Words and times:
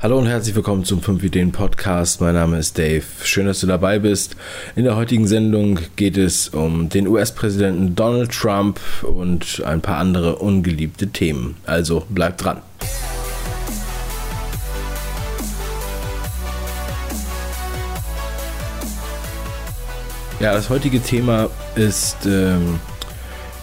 Hallo 0.00 0.16
und 0.16 0.28
herzlich 0.28 0.54
willkommen 0.54 0.84
zum 0.84 1.02
5 1.02 1.24
Ideen 1.24 1.50
Podcast. 1.50 2.20
Mein 2.20 2.34
Name 2.34 2.56
ist 2.56 2.78
Dave. 2.78 3.02
Schön, 3.24 3.46
dass 3.46 3.58
du 3.58 3.66
dabei 3.66 3.98
bist. 3.98 4.36
In 4.76 4.84
der 4.84 4.94
heutigen 4.94 5.26
Sendung 5.26 5.80
geht 5.96 6.16
es 6.16 6.50
um 6.50 6.88
den 6.88 7.08
US-Präsidenten 7.08 7.96
Donald 7.96 8.30
Trump 8.30 8.78
und 9.02 9.60
ein 9.66 9.80
paar 9.80 9.98
andere 9.98 10.36
ungeliebte 10.36 11.08
Themen. 11.08 11.56
Also 11.66 12.06
bleib 12.10 12.38
dran. 12.38 12.58
Ja, 20.38 20.52
das 20.52 20.70
heutige 20.70 21.02
Thema 21.02 21.50
ist 21.74 22.18
ähm, 22.24 22.78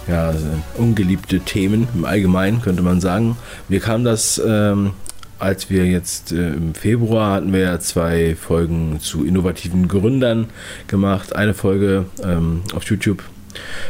ja, 0.10 0.34
ungeliebte 0.78 1.40
Themen 1.40 1.88
im 1.96 2.04
Allgemeinen, 2.04 2.62
könnte 2.62 2.84
man 2.84 3.00
sagen. 3.00 3.38
Mir 3.70 3.80
kam 3.80 4.04
das 4.04 4.42
ähm, 4.46 4.92
als 5.40 5.70
wir 5.70 5.86
jetzt 5.86 6.32
äh, 6.32 6.54
im 6.54 6.74
Februar 6.74 7.34
hatten 7.34 7.54
wir 7.54 7.60
ja 7.60 7.80
zwei 7.80 8.36
Folgen 8.36 9.00
zu 9.00 9.26
innovativen 9.26 9.88
Gründern 9.88 10.48
gemacht. 10.88 11.36
Eine 11.36 11.54
Folge 11.54 12.06
ähm, 12.24 12.62
auf 12.74 12.84
YouTube, 12.86 13.24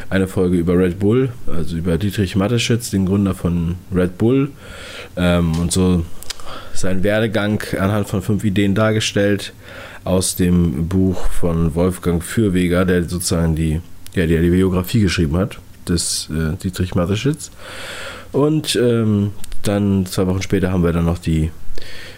eine 0.10 0.28
Folge 0.28 0.58
über 0.58 0.78
Red 0.78 1.00
Bull, 1.00 1.30
also 1.48 1.78
über 1.78 1.98
Dietrich 1.98 2.36
Mateschitz, 2.36 2.90
den 2.90 3.06
Gründer 3.06 3.34
von 3.34 3.76
Red 3.94 4.18
Bull 4.18 4.52
ähm, 5.18 5.58
und 5.60 5.72
so 5.72 6.04
sein 6.74 7.04
Werdegang 7.04 7.64
anhand 7.80 8.08
von 8.08 8.22
fünf 8.22 8.44
Ideen 8.44 8.76
dargestellt 8.76 9.54
aus 10.04 10.36
dem 10.36 10.88
Buch 10.88 11.30
von 11.30 11.74
Wolfgang 11.74 12.24
Fürweger, 12.24 12.86
der 12.86 13.04
sozusagen 13.04 13.56
die, 13.56 13.82
ja, 14.14 14.28
der 14.28 14.42
die 14.42 14.50
Biografie 14.50 15.02
geschrieben 15.02 15.38
hat 15.38 15.58
des 15.88 16.30
äh, 16.32 16.56
Dietrich 16.58 16.96
Mateschitz. 16.96 17.52
Und 18.32 18.76
ähm, 18.76 19.32
dann 19.68 20.06
zwei 20.06 20.28
Wochen 20.28 20.42
später 20.42 20.72
haben 20.72 20.84
wir 20.84 20.94
dann 20.94 21.06
noch 21.06 21.18
die 21.18 21.52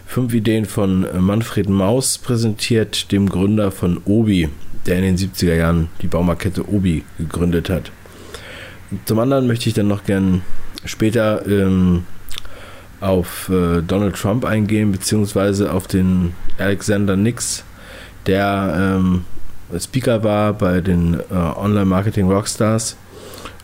fünf 0.05 0.33
Ideen 0.33 0.65
von 0.65 1.05
Manfred 1.19 1.69
Maus 1.69 2.17
präsentiert, 2.17 3.11
dem 3.11 3.29
Gründer 3.29 3.71
von 3.71 4.01
Obi, 4.05 4.49
der 4.85 4.97
in 4.97 5.03
den 5.03 5.17
70er 5.17 5.55
Jahren 5.55 5.89
die 6.01 6.07
Baumarkette 6.07 6.67
Obi 6.69 7.03
gegründet 7.17 7.69
hat. 7.69 7.91
Zum 9.05 9.19
anderen 9.19 9.47
möchte 9.47 9.67
ich 9.67 9.75
dann 9.75 9.87
noch 9.87 10.05
gern 10.05 10.41
später 10.85 11.45
ähm, 11.45 12.05
auf 13.01 13.49
äh, 13.49 13.81
Donald 13.81 14.15
Trump 14.15 14.45
eingehen, 14.45 14.91
beziehungsweise 14.91 15.71
auf 15.73 15.87
den 15.87 16.33
Alexander 16.57 17.15
Nix, 17.15 17.63
der 18.25 18.97
ähm, 18.97 19.25
Speaker 19.77 20.23
war 20.23 20.53
bei 20.53 20.81
den 20.81 21.15
äh, 21.15 21.33
Online-Marketing 21.33 22.31
Rockstars 22.31 22.95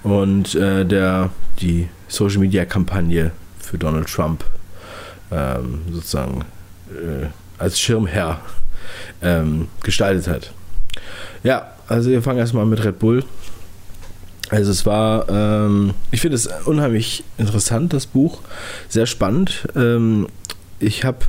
und 0.04 0.54
äh, 0.56 0.86
der 0.86 1.30
die 1.60 1.88
Social 2.08 2.40
Media 2.40 2.66
Kampagne 2.66 3.32
für 3.64 3.78
Donald 3.78 4.08
Trump 4.08 4.44
ähm, 5.32 5.82
sozusagen 5.92 6.46
äh, 6.92 7.28
als 7.58 7.80
Schirmherr 7.80 8.40
ähm, 9.22 9.68
gestaltet 9.84 10.28
hat. 10.28 10.54
Ja, 11.44 11.72
also 11.88 12.10
wir 12.10 12.22
fangen 12.22 12.40
erstmal 12.40 12.66
mit 12.66 12.84
Red 12.84 13.00
Bull. 13.00 13.24
Also 14.50 14.72
es 14.72 14.86
war, 14.86 15.28
ähm, 15.30 15.94
ich 16.12 16.22
finde 16.22 16.36
es 16.36 16.48
unheimlich 16.66 17.24
interessant, 17.38 17.94
das 17.94 18.06
Buch, 18.06 18.42
sehr 18.90 19.06
spannend. 19.06 19.68
Ähm, 19.76 20.28
ich 20.80 21.04
habe 21.06 21.20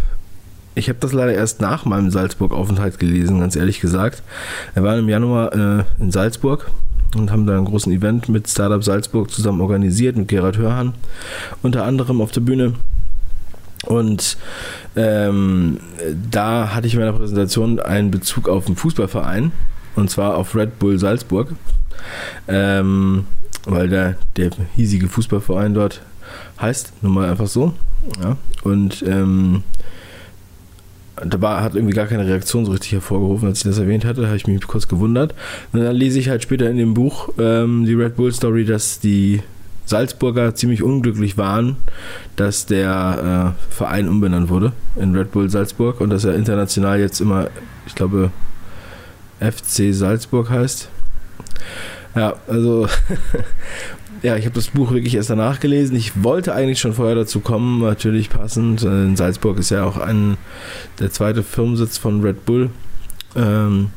ich 0.76 0.88
habe 0.88 0.98
das 0.98 1.12
leider 1.12 1.32
erst 1.32 1.60
nach 1.60 1.84
meinem 1.84 2.10
Salzburg-Aufenthalt 2.10 2.98
gelesen, 2.98 3.38
ganz 3.38 3.54
ehrlich 3.54 3.80
gesagt. 3.80 4.22
Wir 4.74 4.82
waren 4.82 4.98
im 4.98 5.08
Januar 5.08 5.52
äh, 5.52 5.84
in 6.00 6.10
Salzburg 6.10 6.68
und 7.14 7.30
haben 7.30 7.46
da 7.46 7.56
einen 7.56 7.66
großen 7.66 7.92
Event 7.92 8.28
mit 8.28 8.48
Startup 8.48 8.82
Salzburg 8.82 9.30
zusammen 9.30 9.60
organisiert, 9.60 10.16
mit 10.16 10.28
Gerhard 10.28 10.58
Hörhan 10.58 10.94
unter 11.62 11.84
anderem 11.84 12.20
auf 12.20 12.32
der 12.32 12.40
Bühne. 12.40 12.74
Und 13.86 14.38
ähm, 14.96 15.78
da 16.30 16.74
hatte 16.74 16.86
ich 16.86 16.94
in 16.94 17.00
meiner 17.00 17.12
Präsentation 17.12 17.80
einen 17.80 18.10
Bezug 18.10 18.48
auf 18.48 18.66
einen 18.66 18.76
Fußballverein 18.76 19.52
und 19.96 20.10
zwar 20.10 20.36
auf 20.36 20.54
Red 20.54 20.78
Bull 20.78 20.98
Salzburg, 20.98 21.52
ähm, 22.48 23.26
weil 23.66 23.88
der, 23.88 24.16
der 24.36 24.50
hiesige 24.74 25.08
Fußballverein 25.08 25.74
dort 25.74 26.02
heißt, 26.60 26.92
nun 27.02 27.14
mal 27.14 27.30
einfach 27.30 27.46
so. 27.46 27.74
Ja. 28.22 28.36
Und 28.62 29.02
ähm, 29.06 29.62
da 31.16 31.40
war, 31.40 31.62
hat 31.62 31.74
irgendwie 31.74 31.94
gar 31.94 32.06
keine 32.06 32.26
Reaktion 32.26 32.64
so 32.64 32.72
richtig 32.72 32.92
hervorgerufen, 32.92 33.48
als 33.48 33.58
ich 33.58 33.64
das 33.64 33.78
erwähnt 33.78 34.04
hatte, 34.04 34.26
habe 34.26 34.36
ich 34.36 34.46
mich 34.46 34.66
kurz 34.66 34.88
gewundert. 34.88 35.34
Und 35.72 35.82
dann 35.82 35.94
lese 35.94 36.18
ich 36.18 36.28
halt 36.28 36.42
später 36.42 36.68
in 36.68 36.76
dem 36.76 36.94
Buch 36.94 37.28
ähm, 37.38 37.84
die 37.86 37.94
Red 37.94 38.16
Bull 38.16 38.32
Story, 38.32 38.64
dass 38.64 39.00
die 39.00 39.42
Salzburger 39.86 40.54
ziemlich 40.54 40.82
unglücklich 40.82 41.36
waren, 41.36 41.76
dass 42.36 42.66
der 42.66 43.54
äh, 43.56 43.72
Verein 43.72 44.08
umbenannt 44.08 44.48
wurde 44.48 44.72
in 44.96 45.14
Red 45.14 45.32
Bull 45.32 45.50
Salzburg 45.50 46.00
und 46.00 46.10
dass 46.10 46.24
er 46.24 46.34
international 46.34 46.98
jetzt 46.98 47.20
immer, 47.20 47.48
ich 47.86 47.94
glaube, 47.94 48.30
FC 49.40 49.92
Salzburg 49.94 50.48
heißt. 50.50 50.88
Ja, 52.14 52.34
also 52.48 52.88
ja, 54.24 54.36
ich 54.36 54.46
habe 54.46 54.54
das 54.54 54.68
Buch 54.68 54.90
wirklich 54.90 55.14
erst 55.14 55.28
danach 55.28 55.60
gelesen. 55.60 55.94
Ich 55.96 56.24
wollte 56.24 56.54
eigentlich 56.54 56.80
schon 56.80 56.94
vorher 56.94 57.14
dazu 57.14 57.40
kommen, 57.40 57.82
natürlich 57.82 58.30
passend. 58.30 58.82
In 58.82 59.16
Salzburg 59.16 59.58
ist 59.58 59.70
ja 59.70 59.84
auch 59.84 59.98
ein, 59.98 60.38
der 60.98 61.10
zweite 61.10 61.42
Firmensitz 61.42 61.98
von 61.98 62.22
Red 62.22 62.46
Bull. 62.46 62.70
Ähm, 63.36 63.90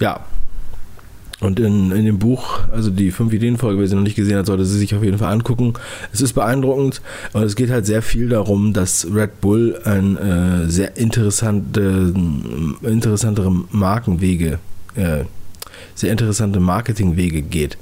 ja. 0.00 0.20
Und 1.40 1.60
in, 1.60 1.92
in 1.92 2.06
dem 2.06 2.18
Buch, 2.18 2.60
also 2.72 2.88
die 2.88 3.10
fünf 3.10 3.34
Ideen-Folge, 3.34 3.78
wer 3.78 3.88
sie 3.88 3.94
noch 3.94 4.02
nicht 4.02 4.14
gesehen 4.14 4.38
hat, 4.38 4.46
sollte 4.46 4.64
sie 4.64 4.78
sich 4.78 4.94
auf 4.94 5.02
jeden 5.02 5.18
Fall 5.18 5.30
angucken. 5.30 5.74
Es 6.14 6.22
ist 6.22 6.32
beeindruckend 6.32 7.02
und 7.34 7.42
es 7.42 7.54
geht 7.54 7.68
halt 7.68 7.84
sehr 7.84 8.00
viel 8.00 8.30
darum, 8.30 8.72
dass 8.72 9.06
Red 9.12 9.42
Bull 9.42 9.78
ein 9.84 10.16
äh, 10.16 10.70
sehr 10.70 10.96
interessante, 10.96 12.14
interessantere 12.82 13.50
Markenwege 13.70 14.60
äh, 14.94 15.24
sehr 15.94 16.12
interessante 16.12 16.60
Marketingwege 16.60 17.42
geht. 17.42 17.78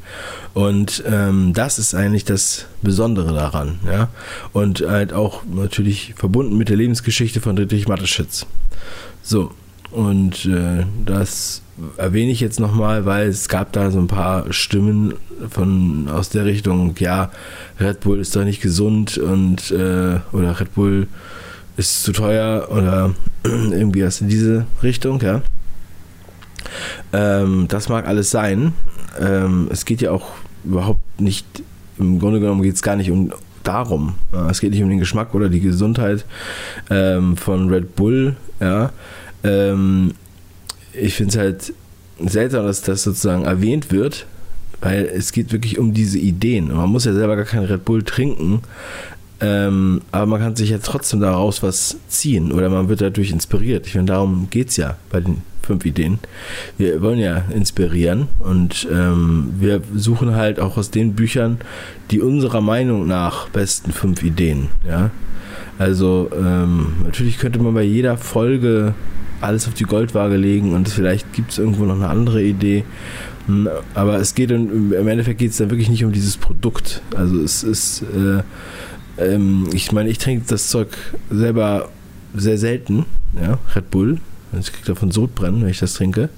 Und 0.54 1.02
ähm, 1.06 1.52
das 1.54 1.78
ist 1.78 1.94
eigentlich 1.94 2.24
das 2.24 2.66
Besondere 2.82 3.32
daran. 3.32 3.78
Ja? 3.86 4.08
Und 4.52 4.80
halt 4.80 5.12
auch 5.12 5.42
natürlich 5.44 6.14
verbunden 6.16 6.56
mit 6.56 6.68
der 6.68 6.76
Lebensgeschichte 6.76 7.40
von 7.40 7.56
Friedrich 7.56 7.88
Mateschitz. 7.88 8.46
So, 9.22 9.52
und 9.90 10.46
äh, 10.46 10.84
das 11.04 11.62
erwähne 11.96 12.30
ich 12.30 12.40
jetzt 12.40 12.60
nochmal, 12.60 13.06
weil 13.06 13.28
es 13.28 13.48
gab 13.48 13.72
da 13.72 13.90
so 13.90 13.98
ein 13.98 14.06
paar 14.06 14.52
Stimmen 14.52 15.14
von 15.48 16.08
aus 16.08 16.28
der 16.30 16.44
Richtung, 16.44 16.94
ja, 16.98 17.30
Red 17.78 18.00
Bull 18.00 18.20
ist 18.20 18.36
doch 18.36 18.44
nicht 18.44 18.60
gesund 18.60 19.18
und 19.18 19.70
äh, 19.70 20.20
oder 20.32 20.60
Red 20.60 20.74
Bull 20.74 21.08
ist 21.76 22.02
zu 22.02 22.12
teuer 22.12 22.68
oder 22.70 23.14
irgendwie 23.44 24.04
was 24.04 24.20
in 24.20 24.28
diese 24.28 24.66
Richtung, 24.82 25.20
ja. 25.20 25.42
Ähm, 27.12 27.66
das 27.68 27.88
mag 27.88 28.06
alles 28.06 28.30
sein. 28.30 28.72
Ähm, 29.20 29.68
es 29.70 29.84
geht 29.84 30.00
ja 30.00 30.12
auch 30.12 30.28
überhaupt 30.64 31.20
nicht, 31.20 31.46
im 31.98 32.18
Grunde 32.18 32.40
genommen 32.40 32.62
geht 32.62 32.74
es 32.74 32.82
gar 32.82 32.96
nicht 32.96 33.10
um 33.10 33.32
darum. 33.62 34.14
Ja, 34.32 34.50
es 34.50 34.60
geht 34.60 34.70
nicht 34.70 34.82
um 34.82 34.88
den 34.88 34.98
Geschmack 34.98 35.34
oder 35.34 35.48
die 35.48 35.60
Gesundheit 35.60 36.24
ähm, 36.88 37.36
von 37.36 37.68
Red 37.68 37.96
Bull. 37.96 38.36
Ja. 38.60 38.92
Ähm, 39.44 40.12
ich 40.92 41.14
finde 41.14 41.30
es 41.30 41.38
halt 41.38 41.74
seltsam, 42.24 42.66
dass 42.66 42.82
das 42.82 43.02
sozusagen 43.02 43.44
erwähnt 43.44 43.90
wird, 43.90 44.26
weil 44.80 45.04
es 45.04 45.32
geht 45.32 45.52
wirklich 45.52 45.78
um 45.78 45.94
diese 45.94 46.18
Ideen. 46.18 46.74
man 46.74 46.90
muss 46.90 47.04
ja 47.04 47.12
selber 47.12 47.36
gar 47.36 47.44
keinen 47.44 47.66
Red 47.66 47.84
Bull 47.84 48.02
trinken, 48.02 48.60
ähm, 49.40 50.02
aber 50.12 50.26
man 50.26 50.40
kann 50.40 50.56
sich 50.56 50.70
ja 50.70 50.78
trotzdem 50.78 51.20
daraus 51.20 51.62
was 51.62 51.96
ziehen 52.08 52.52
oder 52.52 52.68
man 52.68 52.88
wird 52.88 53.00
dadurch 53.00 53.30
inspiriert. 53.30 53.86
Ich 53.86 53.94
meine, 53.94 54.06
darum 54.06 54.48
geht 54.50 54.68
es 54.68 54.76
ja 54.76 54.96
bei 55.10 55.20
den 55.20 55.42
fünf 55.70 55.86
Ideen. 55.86 56.18
Wir 56.78 57.00
wollen 57.00 57.20
ja 57.20 57.44
inspirieren 57.54 58.26
und 58.40 58.88
ähm, 58.90 59.54
wir 59.60 59.82
suchen 59.94 60.34
halt 60.34 60.58
auch 60.58 60.76
aus 60.76 60.90
den 60.90 61.14
Büchern 61.14 61.58
die 62.10 62.20
unserer 62.20 62.60
Meinung 62.60 63.06
nach 63.06 63.48
besten 63.50 63.92
fünf 63.92 64.24
Ideen. 64.24 64.68
Ja? 64.84 65.10
Also 65.78 66.28
ähm, 66.36 66.94
natürlich 67.04 67.38
könnte 67.38 67.60
man 67.60 67.72
bei 67.72 67.84
jeder 67.84 68.16
Folge 68.16 68.94
alles 69.40 69.68
auf 69.68 69.74
die 69.74 69.84
Goldwaage 69.84 70.36
legen 70.36 70.74
und 70.74 70.88
vielleicht 70.88 71.32
gibt 71.32 71.52
es 71.52 71.58
irgendwo 71.58 71.84
noch 71.84 71.94
eine 71.94 72.08
andere 72.08 72.42
Idee. 72.42 72.84
Hm, 73.46 73.68
aber 73.94 74.16
es 74.16 74.34
geht 74.34 74.50
im 74.50 75.06
Endeffekt 75.06 75.38
geht 75.38 75.52
es 75.52 75.58
dann 75.58 75.70
wirklich 75.70 75.88
nicht 75.88 76.04
um 76.04 76.10
dieses 76.10 76.36
Produkt. 76.36 77.00
Also 77.14 77.40
es 77.40 77.62
ist, 77.62 78.02
äh, 78.02 78.42
ähm, 79.24 79.68
ich 79.72 79.92
meine, 79.92 80.10
ich 80.10 80.18
trinke 80.18 80.46
das 80.48 80.66
Zeug 80.68 80.88
selber 81.30 81.88
sehr 82.34 82.58
selten, 82.58 83.06
ja, 83.40 83.58
Red 83.76 83.90
Bull. 83.90 84.18
Ich 84.58 84.72
kriege 84.72 84.86
davon 84.86 85.10
Sodbrennen, 85.10 85.62
wenn 85.62 85.68
ich 85.68 85.78
das 85.78 85.94
trinke. 85.94 86.28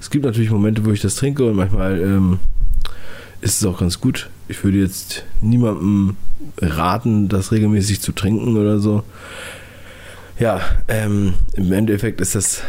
Es 0.00 0.10
gibt 0.10 0.24
natürlich 0.24 0.50
Momente, 0.50 0.84
wo 0.84 0.90
ich 0.90 1.00
das 1.00 1.14
trinke 1.14 1.44
und 1.44 1.56
manchmal 1.56 2.00
ähm, 2.00 2.38
ist 3.40 3.60
es 3.60 3.66
auch 3.66 3.78
ganz 3.78 4.00
gut. 4.00 4.30
Ich 4.48 4.62
würde 4.64 4.78
jetzt 4.78 5.24
niemandem 5.40 6.16
raten, 6.60 7.28
das 7.28 7.52
regelmäßig 7.52 8.00
zu 8.00 8.12
trinken 8.12 8.56
oder 8.56 8.78
so. 8.78 9.04
Ja, 10.38 10.60
ähm, 10.88 11.34
im 11.54 11.72
Endeffekt 11.72 12.20
ist 12.20 12.34
das 12.34 12.62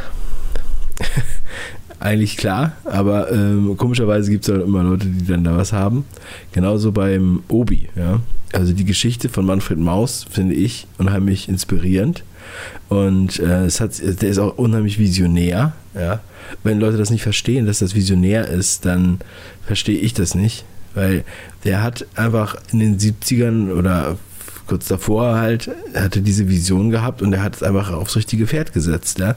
eigentlich 1.99 2.37
klar, 2.37 2.73
aber 2.85 3.31
ähm, 3.31 3.77
komischerweise 3.77 4.29
gibt 4.29 4.47
es 4.47 4.53
halt 4.53 4.63
immer 4.63 4.83
Leute, 4.83 5.07
die 5.07 5.25
dann 5.25 5.43
da 5.43 5.57
was 5.57 5.73
haben. 5.73 6.05
Genauso 6.51 6.91
beim 6.91 7.43
Obi, 7.47 7.89
ja. 7.95 8.19
Also 8.51 8.73
die 8.73 8.85
Geschichte 8.85 9.29
von 9.29 9.45
Manfred 9.45 9.79
Maus 9.79 10.25
finde 10.29 10.53
ich 10.53 10.85
unheimlich 10.99 11.49
inspirierend. 11.49 12.23
Und 12.89 13.39
äh, 13.39 13.65
es 13.65 13.79
hat, 13.79 13.91
der 13.99 14.29
ist 14.29 14.37
auch 14.37 14.57
unheimlich 14.57 14.99
visionär. 14.99 15.73
Ja? 15.95 16.21
Wenn 16.63 16.79
Leute 16.79 16.97
das 16.97 17.09
nicht 17.09 17.23
verstehen, 17.23 17.65
dass 17.65 17.79
das 17.79 17.95
visionär 17.95 18.47
ist, 18.47 18.85
dann 18.85 19.19
verstehe 19.65 19.97
ich 19.97 20.13
das 20.13 20.35
nicht. 20.35 20.65
Weil 20.93 21.23
der 21.63 21.81
hat 21.81 22.05
einfach 22.15 22.55
in 22.71 22.79
den 22.79 22.99
70ern 22.99 23.71
oder 23.71 24.17
kurz 24.67 24.87
davor 24.87 25.35
halt, 25.35 25.69
hatte 25.95 26.21
diese 26.21 26.47
Vision 26.47 26.89
gehabt 26.89 27.21
und 27.21 27.33
er 27.33 27.43
hat 27.43 27.55
es 27.55 27.63
einfach 27.63 27.91
aufs 27.91 28.15
richtige 28.15 28.47
Pferd 28.47 28.73
gesetzt, 28.73 29.19
ja. 29.19 29.35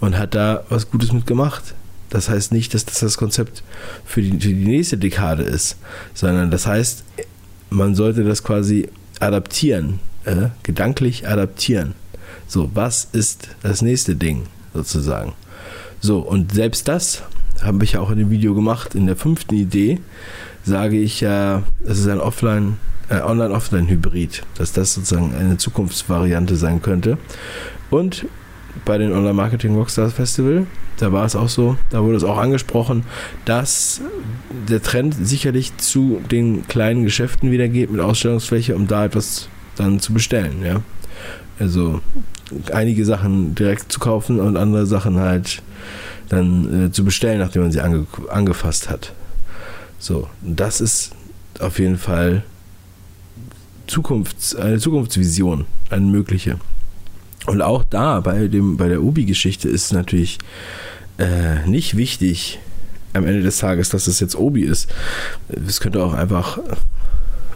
Und 0.00 0.18
hat 0.18 0.34
da 0.34 0.64
was 0.68 0.90
Gutes 0.90 1.12
mitgemacht. 1.12 1.74
Das 2.10 2.28
heißt 2.28 2.52
nicht, 2.52 2.74
dass 2.74 2.84
das 2.84 3.00
das 3.00 3.18
Konzept 3.18 3.62
für 4.04 4.22
die, 4.22 4.32
für 4.32 4.48
die 4.48 4.66
nächste 4.66 4.96
Dekade 4.96 5.42
ist, 5.42 5.76
sondern 6.14 6.50
das 6.50 6.66
heißt, 6.66 7.04
man 7.70 7.94
sollte 7.94 8.24
das 8.24 8.42
quasi 8.42 8.88
adaptieren, 9.20 10.00
äh, 10.24 10.48
gedanklich 10.62 11.28
adaptieren. 11.28 11.94
So, 12.48 12.70
was 12.72 13.06
ist 13.12 13.50
das 13.62 13.82
nächste 13.82 14.16
Ding 14.16 14.44
sozusagen? 14.72 15.34
So, 16.00 16.20
und 16.20 16.52
selbst 16.52 16.88
das 16.88 17.22
habe 17.62 17.84
ich 17.84 17.98
auch 17.98 18.10
in 18.10 18.18
dem 18.18 18.30
Video 18.30 18.54
gemacht. 18.54 18.94
In 18.94 19.06
der 19.06 19.16
fünften 19.16 19.54
Idee 19.54 20.00
sage 20.64 20.98
ich 20.98 21.20
ja, 21.20 21.62
es 21.84 21.98
ist 21.98 22.08
ein 22.08 22.20
Offline, 22.20 22.78
äh, 23.10 23.20
Online-Offline-Hybrid, 23.20 24.44
dass 24.56 24.72
das 24.72 24.94
sozusagen 24.94 25.34
eine 25.34 25.58
Zukunftsvariante 25.58 26.56
sein 26.56 26.80
könnte. 26.80 27.18
Und 27.90 28.24
bei 28.86 28.96
den 28.96 29.12
Online 29.12 29.34
Marketing 29.34 29.74
Rockstars 29.74 30.14
Festival, 30.14 30.66
da 30.96 31.12
war 31.12 31.26
es 31.26 31.36
auch 31.36 31.50
so, 31.50 31.76
da 31.90 32.02
wurde 32.02 32.16
es 32.16 32.24
auch 32.24 32.38
angesprochen, 32.38 33.04
dass 33.44 34.00
der 34.68 34.82
Trend 34.82 35.14
sicherlich 35.20 35.76
zu 35.76 36.22
den 36.30 36.66
kleinen 36.66 37.04
Geschäften 37.04 37.50
wieder 37.50 37.68
geht 37.68 37.90
mit 37.90 38.00
Ausstellungsfläche, 38.00 38.74
um 38.74 38.86
da 38.86 39.04
etwas 39.04 39.50
dann 39.76 40.00
zu 40.00 40.14
bestellen, 40.14 40.64
ja. 40.64 40.80
Also 41.58 42.00
einige 42.72 43.04
Sachen 43.04 43.54
direkt 43.54 43.92
zu 43.92 44.00
kaufen 44.00 44.40
und 44.40 44.56
andere 44.56 44.86
Sachen 44.86 45.18
halt 45.18 45.62
dann 46.28 46.86
äh, 46.86 46.92
zu 46.92 47.04
bestellen, 47.04 47.38
nachdem 47.38 47.62
man 47.62 47.72
sie 47.72 47.80
ange 47.80 48.06
angefasst 48.28 48.90
hat. 48.90 49.12
So, 49.98 50.28
das 50.42 50.80
ist 50.80 51.12
auf 51.58 51.78
jeden 51.78 51.98
Fall 51.98 52.44
Zukunfts-, 53.88 54.54
eine 54.54 54.78
Zukunftsvision, 54.78 55.66
eine 55.90 56.06
mögliche. 56.06 56.58
Und 57.46 57.62
auch 57.62 57.82
da 57.82 58.20
bei, 58.20 58.48
dem, 58.48 58.76
bei 58.76 58.88
der 58.88 59.02
Obi-Geschichte 59.02 59.68
ist 59.68 59.92
natürlich 59.92 60.38
äh, 61.18 61.66
nicht 61.66 61.96
wichtig 61.96 62.60
am 63.14 63.26
Ende 63.26 63.42
des 63.42 63.58
Tages, 63.58 63.88
dass 63.88 64.06
es 64.06 64.20
jetzt 64.20 64.36
Obi 64.36 64.62
ist. 64.62 64.88
Es 65.66 65.80
könnte 65.80 66.02
auch 66.02 66.12
einfach, 66.12 66.58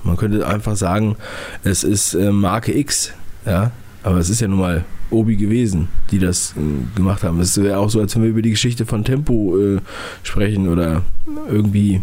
man 0.02 0.16
könnte 0.16 0.46
einfach 0.46 0.76
sagen, 0.76 1.16
es 1.62 1.84
ist 1.84 2.14
äh, 2.14 2.32
Marke 2.32 2.76
X, 2.76 3.12
ja, 3.44 3.70
aber 4.02 4.19
es 4.19 4.31
ist 4.31 4.40
ja 4.40 4.49
nun 4.49 4.58
mal 4.58 4.84
Obi 5.10 5.37
gewesen, 5.37 5.88
die 6.10 6.19
das 6.19 6.54
äh, 6.56 6.96
gemacht 6.96 7.22
haben. 7.22 7.40
Es 7.40 7.60
wäre 7.60 7.78
auch 7.78 7.90
so, 7.90 8.00
als 8.00 8.14
wenn 8.14 8.22
wir 8.22 8.31
über 8.31 8.43
die 8.43 8.50
Geschichte 8.50 8.87
von 8.87 9.04
Tempo 9.04 9.56
äh, 9.58 9.81
sprechen 10.22 10.69
oder 10.69 11.02
irgendwie 11.49 12.02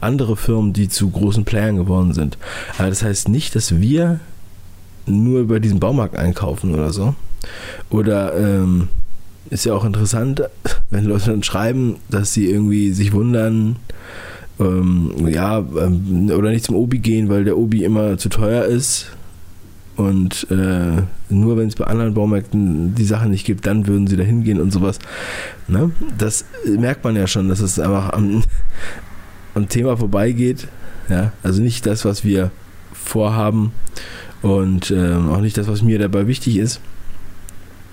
andere 0.00 0.36
Firmen, 0.36 0.72
die 0.72 0.88
zu 0.88 1.10
großen 1.10 1.44
Playern 1.44 1.76
geworden 1.76 2.12
sind. 2.12 2.38
Aber 2.78 2.88
das 2.88 3.02
heißt 3.02 3.28
nicht, 3.28 3.54
dass 3.54 3.80
wir 3.80 4.20
nur 5.06 5.40
über 5.40 5.60
diesen 5.60 5.80
Baumarkt 5.80 6.16
einkaufen 6.16 6.74
oder 6.74 6.92
so. 6.92 7.14
Oder 7.90 8.36
ähm, 8.36 8.88
ist 9.50 9.64
ja 9.64 9.74
auch 9.74 9.84
interessant, 9.84 10.42
wenn 10.90 11.04
Leute 11.04 11.30
dann 11.30 11.42
schreiben, 11.42 11.96
dass 12.10 12.32
sie 12.32 12.50
irgendwie 12.50 12.92
sich 12.92 13.12
wundern, 13.12 13.76
ähm, 14.58 15.28
ja, 15.28 15.58
ähm, 15.58 16.30
oder 16.34 16.50
nicht 16.50 16.64
zum 16.64 16.76
Obi 16.76 16.98
gehen, 16.98 17.28
weil 17.28 17.44
der 17.44 17.58
Obi 17.58 17.84
immer 17.84 18.18
zu 18.18 18.28
teuer 18.28 18.64
ist. 18.64 19.15
Und 19.96 20.46
äh, 20.50 21.02
nur 21.30 21.56
wenn 21.56 21.68
es 21.68 21.74
bei 21.74 21.86
anderen 21.86 22.12
Baumärkten 22.12 22.94
die 22.94 23.04
Sachen 23.04 23.30
nicht 23.30 23.46
gibt, 23.46 23.66
dann 23.66 23.86
würden 23.86 24.06
sie 24.06 24.16
da 24.16 24.22
hingehen 24.22 24.60
und 24.60 24.70
sowas. 24.70 24.98
Ne? 25.68 25.90
Das 26.18 26.44
merkt 26.66 27.02
man 27.02 27.16
ja 27.16 27.26
schon, 27.26 27.48
dass 27.48 27.60
es 27.60 27.78
einfach 27.78 28.12
am, 28.12 28.44
am 29.54 29.68
Thema 29.68 29.96
vorbeigeht. 29.96 30.68
Ja? 31.08 31.32
Also 31.42 31.62
nicht 31.62 31.86
das, 31.86 32.04
was 32.04 32.24
wir 32.24 32.50
vorhaben 32.92 33.72
und 34.42 34.90
ähm, 34.90 35.30
auch 35.30 35.40
nicht 35.40 35.56
das, 35.56 35.66
was 35.66 35.82
mir 35.82 35.98
dabei 35.98 36.26
wichtig 36.26 36.58
ist. 36.58 36.80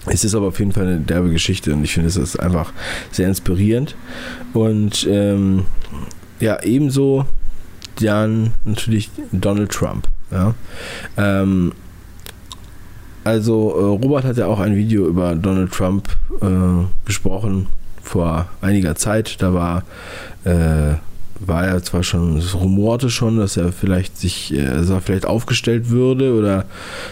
Es 0.06 0.26
ist 0.26 0.36
aber 0.36 0.48
auf 0.48 0.60
jeden 0.60 0.74
Fall 0.74 0.86
eine 0.86 1.00
derbe 1.00 1.32
Geschichte 1.32 1.74
und 1.74 1.84
ich 1.86 1.94
finde 1.94 2.10
es 2.10 2.18
ist 2.18 2.38
einfach 2.38 2.74
sehr 3.12 3.30
inspirierend. 3.30 3.96
Und 4.54 5.08
ähm, 5.10 5.66
ja, 6.42 6.62
ebenso 6.64 7.26
dann 8.02 8.54
natürlich 8.66 9.10
Donald 9.32 9.72
Trump. 9.72 10.10
Ja. 10.32 10.56
Ähm, 11.16 11.72
also 13.24 13.72
äh, 13.72 13.84
Robert 14.04 14.26
hat 14.26 14.38
ja 14.38 14.48
auch 14.48 14.60
ein 14.60 14.76
Video 14.76 15.08
über 15.08 15.36
Donald 15.36 15.72
Trump 15.72 16.10
äh, 16.42 16.46
gesprochen 17.06 17.68
vor 18.02 18.48
einiger 18.62 18.96
Zeit. 18.96 19.42
Da 19.42 19.54
war 19.54 19.84
äh, 20.44 20.96
war 21.48 21.68
ja 21.68 21.82
zwar 21.82 22.04
schon, 22.04 22.38
es 22.38 22.54
rumorte 22.56 23.10
schon, 23.10 23.38
dass 23.38 23.58
er 23.58 23.72
vielleicht 23.72 24.18
sich, 24.18 24.54
äh, 24.54 24.66
dass 24.66 24.90
er 24.90 25.02
vielleicht 25.02 25.26
aufgestellt 25.26 25.90
würde 25.90 26.34
oder 26.38 26.66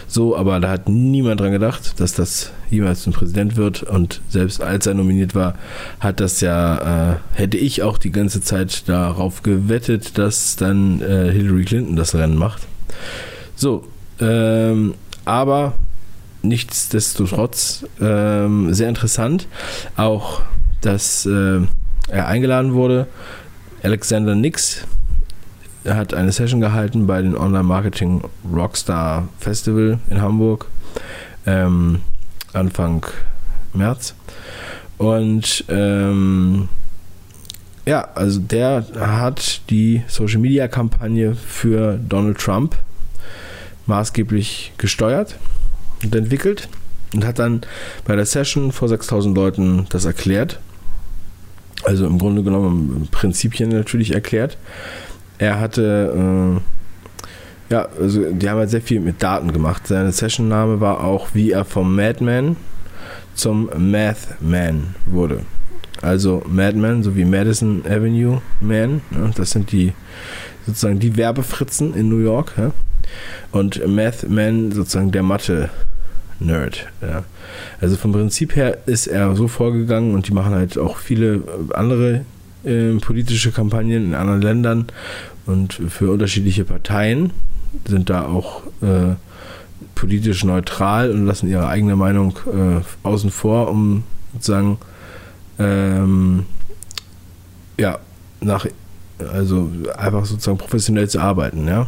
so, 0.06 0.36
aber 0.36 0.58
da 0.60 0.70
hat 0.70 0.88
niemand 0.88 1.40
dran 1.40 1.52
gedacht, 1.52 2.00
dass 2.00 2.14
das 2.14 2.52
jemals 2.70 3.06
ein 3.06 3.12
Präsident 3.12 3.56
wird 3.56 3.82
und 3.82 4.20
selbst 4.28 4.62
als 4.62 4.86
er 4.86 4.94
nominiert 4.94 5.34
war, 5.34 5.54
hat 6.00 6.20
das 6.20 6.40
ja, 6.40 7.12
äh, 7.12 7.16
hätte 7.34 7.56
ich 7.56 7.82
auch 7.82 7.98
die 7.98 8.12
ganze 8.12 8.40
Zeit 8.40 8.88
darauf 8.88 9.42
gewettet, 9.42 10.18
dass 10.18 10.56
dann 10.56 11.00
äh, 11.00 11.30
Hillary 11.30 11.64
Clinton 11.64 11.96
das 11.96 12.14
Rennen 12.14 12.36
macht. 12.36 12.62
So, 13.56 13.84
ähm, 14.20 14.94
aber 15.24 15.74
nichtsdestotrotz 16.42 17.84
ähm, 18.00 18.72
sehr 18.74 18.88
interessant, 18.88 19.46
auch 19.96 20.42
dass 20.80 21.26
äh, 21.26 21.60
er 22.08 22.26
eingeladen 22.26 22.74
wurde. 22.74 23.06
Alexander 23.82 24.34
Nix 24.34 24.84
hat 25.86 26.14
eine 26.14 26.32
Session 26.32 26.60
gehalten 26.60 27.06
bei 27.06 27.22
den 27.22 27.36
Online 27.36 27.64
Marketing 27.64 28.22
Rockstar 28.52 29.28
Festival 29.38 29.98
in 30.08 30.20
Hamburg 30.20 30.66
ähm, 31.46 32.00
Anfang 32.52 33.06
März. 33.72 34.14
Und 34.98 35.64
ähm, 35.68 36.68
ja, 37.84 38.08
also 38.14 38.38
der 38.38 38.86
hat 38.96 39.62
die 39.70 40.02
Social 40.06 40.38
Media 40.38 40.68
Kampagne 40.68 41.34
für 41.34 41.98
Donald 41.98 42.38
Trump 42.38 42.76
maßgeblich 43.86 44.72
gesteuert 44.78 45.36
und 46.04 46.14
entwickelt 46.14 46.68
und 47.14 47.24
hat 47.24 47.38
dann 47.38 47.62
bei 48.04 48.16
der 48.16 48.26
Session 48.26 48.72
vor 48.72 48.88
6000 48.88 49.36
Leuten 49.36 49.86
das 49.90 50.04
erklärt 50.04 50.58
also 51.84 52.06
im 52.06 52.18
Grunde 52.18 52.42
genommen 52.42 53.08
Prinzipien 53.10 53.70
natürlich 53.70 54.14
erklärt. 54.14 54.56
Er 55.38 55.58
hatte, 55.58 56.60
äh, 57.70 57.72
ja, 57.72 57.88
also 58.00 58.30
die 58.30 58.48
haben 58.48 58.58
halt 58.58 58.70
sehr 58.70 58.82
viel 58.82 59.00
mit 59.00 59.22
Daten 59.22 59.52
gemacht. 59.52 59.86
Seine 59.86 60.12
Session-Name 60.12 60.80
war 60.80 61.02
auch, 61.02 61.28
wie 61.34 61.50
er 61.50 61.64
vom 61.64 61.96
Madman 61.96 62.56
zum 63.34 63.70
Mathman 63.76 64.94
wurde. 65.06 65.40
Also 66.00 66.42
Madman 66.46 67.02
sowie 67.02 67.24
Madison 67.24 67.82
Avenue 67.86 68.42
Man, 68.60 69.00
ja, 69.10 69.30
das 69.34 69.52
sind 69.52 69.72
die 69.72 69.92
sozusagen 70.66 70.98
die 70.98 71.16
Werbefritzen 71.16 71.94
in 71.94 72.08
New 72.08 72.18
York. 72.18 72.52
Ja? 72.56 72.72
Und 73.52 73.84
Mathman 73.86 74.72
sozusagen 74.72 75.10
der 75.10 75.22
Mathe 75.22 75.70
Nerd. 76.46 76.86
Ja. 77.00 77.24
Also 77.80 77.96
vom 77.96 78.12
Prinzip 78.12 78.56
her 78.56 78.78
ist 78.86 79.06
er 79.06 79.34
so 79.36 79.48
vorgegangen 79.48 80.14
und 80.14 80.28
die 80.28 80.32
machen 80.32 80.54
halt 80.54 80.78
auch 80.78 80.98
viele 80.98 81.34
äh, 81.34 81.40
andere 81.74 82.24
äh, 82.64 82.94
politische 82.98 83.52
Kampagnen 83.52 84.06
in 84.06 84.14
anderen 84.14 84.42
Ländern 84.42 84.86
und 85.46 85.74
für 85.88 86.10
unterschiedliche 86.10 86.64
Parteien 86.64 87.30
sind 87.86 88.10
da 88.10 88.26
auch 88.26 88.62
äh, 88.82 89.16
politisch 89.94 90.44
neutral 90.44 91.10
und 91.10 91.26
lassen 91.26 91.48
ihre 91.48 91.68
eigene 91.68 91.96
Meinung 91.96 92.38
äh, 92.46 93.06
außen 93.06 93.30
vor, 93.30 93.68
um 93.68 94.04
sozusagen 94.32 94.78
ähm, 95.58 96.46
ja 97.78 97.98
nach 98.40 98.66
also 99.32 99.70
einfach 99.96 100.24
sozusagen 100.24 100.58
professionell 100.58 101.08
zu 101.08 101.20
arbeiten, 101.20 101.66
ja. 101.68 101.86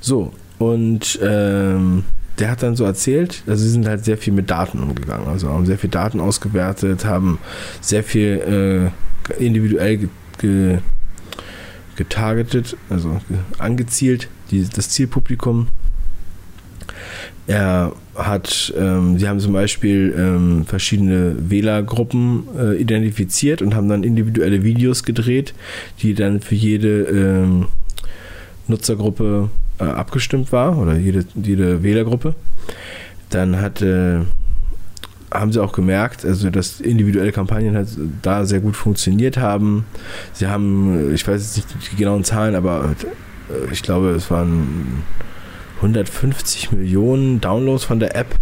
So 0.00 0.32
und 0.58 1.18
ähm, 1.22 2.04
der 2.38 2.50
hat 2.50 2.62
dann 2.62 2.76
so 2.76 2.84
erzählt, 2.84 3.42
also 3.46 3.62
sie 3.62 3.70
sind 3.70 3.86
halt 3.86 4.04
sehr 4.04 4.18
viel 4.18 4.32
mit 4.32 4.50
Daten 4.50 4.78
umgegangen, 4.80 5.26
also 5.26 5.48
haben 5.48 5.66
sehr 5.66 5.78
viel 5.78 5.90
Daten 5.90 6.20
ausgewertet, 6.20 7.04
haben 7.04 7.38
sehr 7.80 8.02
viel 8.02 8.92
äh, 9.30 9.42
individuell 9.42 9.96
ge, 9.96 10.08
ge, 10.38 10.78
getargetet, 11.96 12.76
also 12.90 13.20
angezielt, 13.58 14.28
die, 14.50 14.68
das 14.68 14.90
Zielpublikum. 14.90 15.68
Er 17.46 17.92
hat, 18.16 18.74
ähm, 18.76 19.18
sie 19.18 19.28
haben 19.28 19.38
zum 19.38 19.52
Beispiel 19.52 20.14
ähm, 20.18 20.66
verschiedene 20.66 21.36
Wählergruppen 21.38 22.44
äh, 22.58 22.76
identifiziert 22.76 23.62
und 23.62 23.74
haben 23.74 23.88
dann 23.88 24.02
individuelle 24.02 24.64
Videos 24.64 25.04
gedreht, 25.04 25.54
die 26.02 26.14
dann 26.14 26.40
für 26.40 26.56
jede 26.56 27.02
ähm, 27.04 27.66
Nutzergruppe 28.66 29.48
äh, 29.78 29.84
abgestimmt 29.84 30.52
war 30.52 30.78
oder 30.78 30.96
jede, 30.96 31.24
jede 31.34 31.82
Wählergruppe. 31.82 32.34
dann 33.30 33.60
hat, 33.60 33.82
äh, 33.82 34.20
haben 35.32 35.52
sie 35.52 35.62
auch 35.62 35.72
gemerkt, 35.72 36.24
also 36.24 36.50
dass 36.50 36.80
individuelle 36.80 37.32
Kampagnen 37.32 37.74
halt 37.74 37.88
da 38.22 38.44
sehr 38.44 38.60
gut 38.60 38.76
funktioniert 38.76 39.36
haben. 39.36 39.84
Sie 40.32 40.46
haben, 40.46 41.12
ich 41.14 41.26
weiß 41.26 41.42
jetzt 41.42 41.56
nicht 41.56 41.92
die 41.92 41.96
genauen 41.96 42.24
Zahlen, 42.24 42.54
aber 42.54 42.94
äh, 43.50 43.72
ich 43.72 43.82
glaube, 43.82 44.10
es 44.10 44.30
waren 44.30 45.02
150 45.76 46.72
Millionen 46.72 47.40
Downloads 47.40 47.84
von 47.84 48.00
der 48.00 48.16
App 48.16 48.34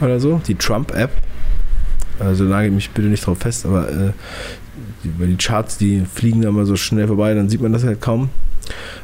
oder 0.00 0.20
so, 0.20 0.40
die 0.46 0.54
Trump-App. 0.54 1.10
Also 2.18 2.44
nagel 2.44 2.70
mich 2.70 2.90
bitte 2.90 3.08
nicht 3.08 3.24
drauf 3.24 3.38
fest, 3.38 3.64
aber 3.64 3.88
äh, 3.88 4.12
die, 5.04 5.26
die 5.26 5.36
Charts, 5.36 5.78
die 5.78 6.00
fliegen 6.00 6.42
da 6.42 6.50
mal 6.50 6.66
so 6.66 6.76
schnell 6.76 7.06
vorbei, 7.06 7.32
dann 7.34 7.48
sieht 7.48 7.62
man 7.62 7.72
das 7.72 7.84
halt 7.84 8.00
kaum. 8.00 8.28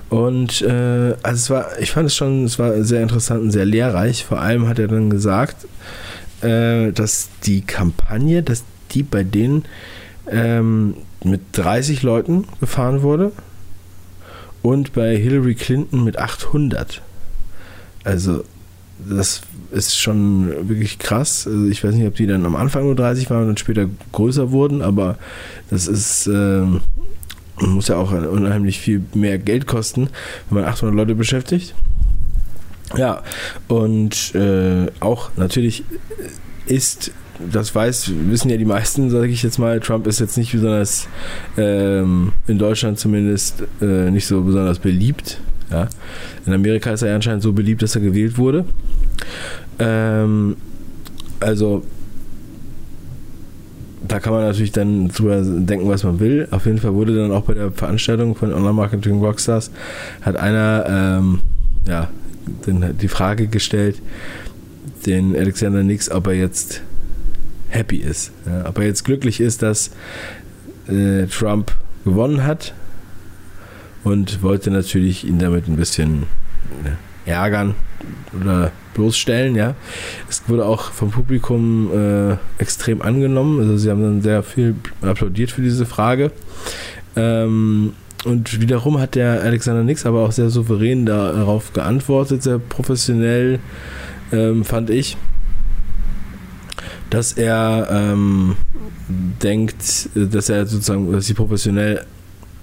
Und 0.09 0.63
äh, 0.63 1.15
also 1.23 1.35
es 1.35 1.51
war, 1.51 1.79
ich 1.81 1.91
fand 1.91 2.07
es 2.07 2.17
schon, 2.17 2.45
es 2.45 2.59
war 2.59 2.83
sehr 2.85 3.03
interessant 3.03 3.43
und 3.43 3.51
sehr 3.51 3.65
lehrreich. 3.65 4.25
Vor 4.25 4.41
allem 4.41 4.69
hat 4.69 4.79
er 4.79 4.89
dann 4.89 5.11
gesagt, 5.11 5.67
äh, 6.43 6.93
dass 6.93 7.29
die 7.45 7.63
Kampagne, 7.63 8.43
dass 8.43 8.65
die 8.93 9.03
bei 9.03 9.25
denen 9.25 9.65
ähm, 10.31 10.95
mit 11.25 11.41
30 11.53 12.03
Leuten 12.03 12.47
gefahren 12.61 13.03
wurde 13.03 13.33
und 14.63 14.93
bei 14.93 15.17
Hillary 15.17 15.55
Clinton 15.55 16.05
mit 16.05 16.19
800. 16.19 17.03
Also 18.05 18.45
das 18.99 19.43
ist 19.73 19.99
schon 19.99 20.69
wirklich 20.69 20.99
krass. 20.99 21.47
Also 21.47 21.67
ich 21.67 21.83
weiß 21.85 21.95
nicht, 21.95 22.07
ob 22.07 22.15
die 22.15 22.27
dann 22.27 22.47
am 22.47 22.57
Anfang 22.57 22.85
nur 22.85 22.95
30 22.95 23.29
waren 23.31 23.43
und 23.43 23.47
dann 23.49 23.57
später 23.57 23.89
größer 24.13 24.51
wurden, 24.51 24.83
aber 24.83 25.19
das 25.71 25.87
ist 25.87 26.27
äh, 26.27 26.65
muss 27.61 27.89
ja 27.89 27.97
auch 27.97 28.13
unheimlich 28.13 28.79
viel 28.79 29.03
mehr 29.15 29.39
Geld 29.39 29.67
kosten, 29.67 30.09
wenn 30.49 30.63
man 30.63 30.71
800 30.71 30.95
Leute 30.95 31.15
beschäftigt. 31.15 31.75
Ja, 32.97 33.23
und 33.69 34.35
äh, 34.35 34.87
auch 35.01 35.31
natürlich 35.37 35.85
ist, 36.67 37.11
das 37.51 37.75
weiß, 37.75 38.13
wissen 38.29 38.49
ja 38.49 38.57
die 38.57 38.65
meisten, 38.65 39.11
sage 39.11 39.29
ich 39.29 39.43
jetzt 39.43 39.59
mal, 39.59 39.81
Trump 39.81 40.07
ist 40.07 40.21
jetzt 40.21 40.37
nicht 40.37 40.53
besonders, 40.53 41.09
ähm, 41.57 42.33
in 42.47 42.59
Deutschland 42.59 42.99
zumindest, 42.99 43.65
äh, 43.81 44.11
nicht 44.11 44.27
so 44.27 44.43
besonders 44.43 44.79
beliebt. 44.79 45.41
Ja. 45.71 45.89
In 46.47 46.53
Amerika 46.53 46.93
ist 46.93 47.03
er 47.03 47.15
anscheinend 47.15 47.43
so 47.43 47.53
beliebt, 47.53 47.83
dass 47.83 47.97
er 47.97 48.03
gewählt 48.03 48.39
wurde. 48.39 48.65
Ähm, 49.81 50.57
also 51.41 51.83
da 54.09 54.21
kann 54.21 54.33
man 54.33 54.43
natürlich 54.43 54.73
dann 54.73 55.09
drüber 55.09 55.41
denken, 55.43 55.89
was 55.89 56.05
man 56.05 56.21
will. 56.21 56.49
Auf 56.51 56.67
jeden 56.67 56.79
Fall 56.79 56.95
wurde 56.95 57.17
dann 57.17 57.33
auch 57.33 57.43
bei 57.43 57.55
der 57.55 57.73
Veranstaltung 57.73 58.35
von 58.35 58.53
Online 58.53 58.73
Marketing 58.73 59.21
Rockstars 59.21 59.71
hat 60.23 60.37
einer 60.37 60.85
ähm, 60.89 61.41
ja, 61.87 62.09
den, 62.67 62.97
die 62.99 63.09
Frage 63.09 63.47
gestellt, 63.47 64.01
den 65.07 65.37
Alexander 65.37 65.83
Nix, 65.83 66.11
ob 66.11 66.27
er 66.27 66.35
jetzt 66.35 66.83
happy 67.69 67.99
ist, 67.99 68.33
ja, 68.47 68.69
ob 68.69 68.79
er 68.79 68.85
jetzt 68.85 69.05
glücklich 69.05 69.41
ist, 69.41 69.63
dass 69.63 69.91
äh, 70.89 71.27
Trump 71.27 71.73
gewonnen 72.05 72.45
hat 72.45 72.75
und 74.05 74.43
wollte 74.43 74.71
natürlich 74.71 75.27
ihn 75.27 75.39
damit 75.39 75.69
ein 75.69 75.77
bisschen 75.77 76.25
äh, 76.85 76.91
ärgern 77.27 77.75
oder 78.41 78.73
bloßstellen, 78.95 79.55
ja. 79.55 79.75
Es 80.29 80.43
wurde 80.49 80.65
auch 80.65 80.91
vom 80.93 81.11
Publikum 81.11 81.91
äh, 81.93 82.37
extrem 82.59 83.03
angenommen. 83.03 83.61
Also 83.61 83.77
sie 83.77 83.91
haben 83.91 84.03
dann 84.03 84.23
sehr 84.23 84.43
viel 84.43 84.75
applaudiert 85.03 85.51
für 85.51 85.63
diese 85.63 85.85
Frage. 85.87 86.31
Ähm, 87.15 87.93
und 88.25 88.61
wiederum 88.61 88.99
hat 88.99 89.15
der 89.15 89.43
Alexander 89.43 89.85
Nix 89.85 90.07
aber 90.07 90.25
auch 90.25 90.33
sehr 90.33 90.51
souverän 90.51 91.07
darauf 91.07 91.73
geantwortet, 91.73 92.43
sehr 92.43 92.59
professionell, 92.59 93.61
ähm, 94.33 94.65
fand 94.65 94.91
ich, 94.91 95.17
dass 97.11 97.35
er 97.35 97.87
ähm, 97.91 98.57
denkt, 99.09 100.09
dass 100.15 100.49
er 100.49 100.67
sozusagen, 100.67 101.13
dass 101.13 101.27
sie 101.27 101.35
professionell 101.35 102.05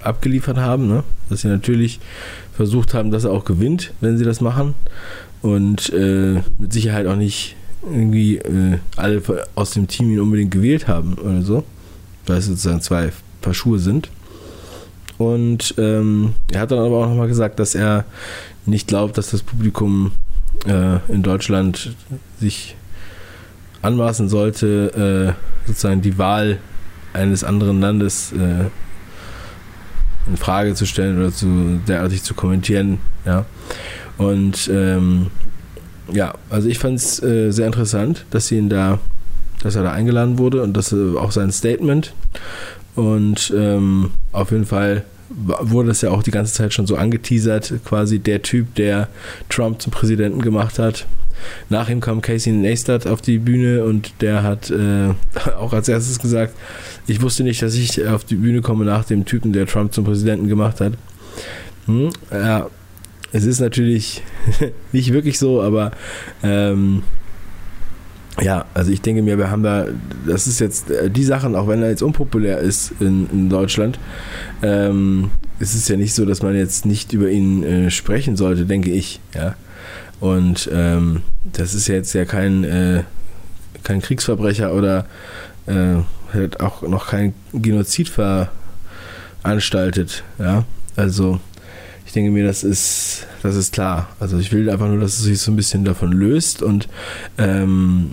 abgeliefert 0.01 0.57
haben, 0.57 0.87
ne? 0.87 1.03
dass 1.29 1.41
sie 1.41 1.47
natürlich 1.47 2.01
versucht 2.55 2.93
haben, 2.93 3.11
dass 3.11 3.23
er 3.23 3.31
auch 3.31 3.45
gewinnt, 3.45 3.93
wenn 4.01 4.17
sie 4.17 4.25
das 4.25 4.41
machen 4.41 4.75
und 5.41 5.91
äh, 5.91 6.41
mit 6.57 6.71
Sicherheit 6.71 7.07
auch 7.07 7.15
nicht 7.15 7.55
irgendwie 7.83 8.37
äh, 8.37 8.77
alle 8.95 9.21
aus 9.55 9.71
dem 9.71 9.87
Team 9.87 10.11
ihn 10.11 10.19
unbedingt 10.19 10.51
gewählt 10.51 10.87
haben 10.87 11.15
oder 11.15 11.41
so, 11.41 11.63
weil 12.25 12.37
es 12.37 12.45
sozusagen 12.45 12.81
zwei 12.81 13.11
Paar 13.41 13.53
Schuhe 13.53 13.79
sind. 13.79 14.09
Und 15.17 15.75
ähm, 15.77 16.33
er 16.51 16.61
hat 16.61 16.71
dann 16.71 16.79
aber 16.79 16.97
auch 16.97 17.09
nochmal 17.09 17.27
gesagt, 17.27 17.59
dass 17.59 17.75
er 17.75 18.05
nicht 18.65 18.87
glaubt, 18.87 19.17
dass 19.17 19.31
das 19.31 19.41
Publikum 19.41 20.11
äh, 20.65 20.99
in 21.11 21.23
Deutschland 21.23 21.95
sich 22.39 22.75
anmaßen 23.81 24.29
sollte, 24.29 25.35
äh, 25.35 25.67
sozusagen 25.67 26.01
die 26.01 26.17
Wahl 26.17 26.59
eines 27.13 27.43
anderen 27.43 27.81
Landes 27.81 28.31
äh, 28.31 28.65
in 30.27 30.37
Frage 30.37 30.73
zu 30.75 30.85
stellen 30.85 31.17
oder 31.17 31.31
zu 31.31 31.79
derartig 31.87 32.23
zu 32.23 32.33
kommentieren. 32.33 32.99
Ja. 33.25 33.45
Und 34.17 34.69
ähm, 34.71 35.27
ja, 36.11 36.33
also 36.49 36.67
ich 36.67 36.79
fand 36.79 36.99
es 36.99 37.21
äh, 37.23 37.51
sehr 37.51 37.67
interessant, 37.67 38.25
dass 38.31 38.51
ihn 38.51 38.69
da, 38.69 38.99
dass 39.61 39.75
er 39.75 39.83
da 39.83 39.91
eingeladen 39.91 40.37
wurde 40.37 40.61
und 40.61 40.75
dass 40.75 40.91
äh, 40.91 41.17
auch 41.17 41.31
sein 41.31 41.51
Statement. 41.51 42.13
Und 42.95 43.51
ähm, 43.55 44.11
auf 44.31 44.51
jeden 44.51 44.65
Fall 44.65 45.03
wurde 45.29 45.87
das 45.87 46.01
ja 46.01 46.11
auch 46.11 46.21
die 46.21 46.31
ganze 46.31 46.53
Zeit 46.53 46.73
schon 46.73 46.85
so 46.85 46.95
angeteasert, 46.95 47.73
quasi 47.85 48.19
der 48.19 48.41
Typ, 48.43 48.75
der 48.75 49.07
Trump 49.49 49.81
zum 49.81 49.91
Präsidenten 49.91 50.41
gemacht 50.41 50.77
hat. 50.77 51.07
Nach 51.69 51.89
ihm 51.89 51.99
kam 51.99 52.21
Casey 52.21 52.53
Neistat 52.53 53.07
auf 53.07 53.21
die 53.21 53.37
Bühne 53.37 53.83
und 53.83 54.13
der 54.21 54.43
hat 54.43 54.69
äh, 54.69 55.09
auch 55.57 55.73
als 55.73 55.89
erstes 55.89 56.19
gesagt, 56.19 56.53
ich 57.07 57.21
wusste 57.21 57.43
nicht, 57.43 57.61
dass 57.61 57.75
ich 57.75 58.05
auf 58.07 58.23
die 58.23 58.35
Bühne 58.35 58.61
komme 58.61 58.85
nach 58.85 59.05
dem 59.05 59.25
Typen, 59.25 59.53
der 59.53 59.67
Trump 59.67 59.93
zum 59.93 60.05
Präsidenten 60.05 60.47
gemacht 60.47 60.79
hat. 60.81 60.93
Hm, 61.85 62.09
ja, 62.31 62.67
es 63.31 63.45
ist 63.45 63.59
natürlich 63.59 64.21
nicht 64.91 65.11
wirklich 65.11 65.39
so, 65.39 65.61
aber 65.61 65.91
ähm, 66.43 67.03
ja, 68.41 68.65
also 68.73 68.91
ich 68.91 69.01
denke 69.01 69.21
mir, 69.21 69.37
wir 69.37 69.51
haben 69.51 69.63
da, 69.63 69.87
das 70.25 70.47
ist 70.47 70.59
jetzt 70.59 70.89
äh, 70.89 71.09
die 71.09 71.23
Sachen, 71.23 71.55
auch 71.55 71.67
wenn 71.67 71.83
er 71.83 71.89
jetzt 71.89 72.01
unpopulär 72.01 72.59
ist 72.59 72.93
in, 72.99 73.29
in 73.31 73.49
Deutschland, 73.49 73.99
ähm, 74.63 75.29
ist 75.59 75.75
es 75.75 75.87
ja 75.87 75.97
nicht 75.97 76.13
so, 76.13 76.25
dass 76.25 76.41
man 76.41 76.55
jetzt 76.55 76.85
nicht 76.85 77.13
über 77.13 77.29
ihn 77.29 77.63
äh, 77.63 77.91
sprechen 77.91 78.35
sollte, 78.35 78.65
denke 78.65 78.91
ich, 78.91 79.19
ja. 79.35 79.55
Und 80.23 80.69
ähm, 80.71 81.21
das 81.43 81.73
ist 81.73 81.87
jetzt 81.89 82.13
ja 82.13 82.23
kein, 82.23 82.63
äh, 82.63 83.03
kein 83.83 84.01
Kriegsverbrecher 84.01 84.73
oder 84.73 85.05
äh, 85.65 85.97
hat 86.33 86.61
auch 86.61 86.81
noch 86.83 87.07
kein 87.07 87.33
Genozid 87.51 88.09
veranstaltet, 89.43 90.23
ja. 90.39 90.63
Also 90.95 91.41
ich 92.05 92.13
denke 92.13 92.31
mir, 92.31 92.45
das 92.45 92.63
ist, 92.63 93.27
das 93.41 93.57
ist 93.57 93.73
klar. 93.73 94.15
Also 94.21 94.37
ich 94.37 94.53
will 94.53 94.69
einfach 94.69 94.87
nur, 94.87 95.01
dass 95.01 95.17
es 95.17 95.23
sich 95.23 95.39
so 95.39 95.51
ein 95.51 95.57
bisschen 95.57 95.83
davon 95.83 96.13
löst 96.13 96.63
und 96.63 96.87
ähm, 97.37 98.11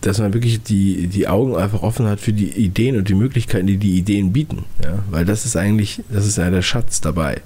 dass 0.00 0.20
man 0.20 0.34
wirklich 0.34 0.62
die, 0.62 1.08
die 1.08 1.26
Augen 1.26 1.56
einfach 1.56 1.82
offen 1.82 2.06
hat 2.06 2.20
für 2.20 2.32
die 2.32 2.50
Ideen 2.50 2.96
und 2.96 3.08
die 3.08 3.14
Möglichkeiten, 3.14 3.66
die 3.66 3.78
die 3.78 3.98
Ideen 3.98 4.32
bieten. 4.32 4.64
Ja? 4.80 5.00
Weil 5.10 5.24
das 5.24 5.44
ist 5.44 5.56
eigentlich, 5.56 6.04
das 6.08 6.24
ist 6.24 6.38
ja 6.38 6.50
der 6.50 6.62
Schatz 6.62 7.00
dabei. 7.00 7.40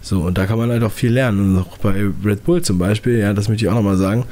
So, 0.00 0.20
und 0.20 0.38
da 0.38 0.46
kann 0.46 0.58
man 0.58 0.70
halt 0.70 0.82
auch 0.82 0.92
viel 0.92 1.12
lernen. 1.12 1.56
Und 1.56 1.62
auch 1.62 1.78
bei 1.78 2.06
Red 2.24 2.44
Bull 2.44 2.62
zum 2.62 2.78
Beispiel, 2.78 3.18
ja, 3.18 3.32
das 3.32 3.48
möchte 3.48 3.64
ich 3.64 3.70
auch 3.70 3.74
nochmal 3.74 3.96
sagen, 3.96 4.24